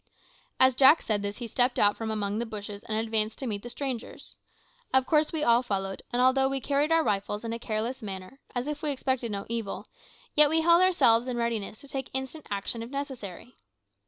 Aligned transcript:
As 0.59 0.73
Jack 0.73 1.03
said 1.03 1.21
this 1.21 1.37
he 1.37 1.45
stepped 1.45 1.77
out 1.77 1.95
from 1.95 2.09
among 2.09 2.39
the 2.39 2.45
bushes 2.47 2.81
and 2.85 2.97
advanced 2.97 3.37
to 3.37 3.45
meet 3.45 3.61
the 3.61 3.69
strangers. 3.69 4.39
Of 4.91 5.05
course 5.05 5.31
we 5.31 5.43
all 5.43 5.61
followed, 5.61 6.01
and 6.11 6.19
although 6.19 6.47
we 6.49 6.59
carried 6.59 6.91
our 6.91 7.03
rifles 7.03 7.43
in 7.43 7.53
a 7.53 7.59
careless 7.59 8.01
manner, 8.01 8.39
as 8.55 8.65
if 8.65 8.81
we 8.81 8.89
expected 8.89 9.31
no 9.31 9.45
evil, 9.47 9.85
yet 10.35 10.49
we 10.49 10.61
held 10.61 10.81
ourselves 10.81 11.27
in 11.27 11.37
readiness 11.37 11.79
to 11.81 11.87
take 11.87 12.09
instant 12.15 12.47
action 12.49 12.81
if 12.81 12.89
necessary. 12.89 13.53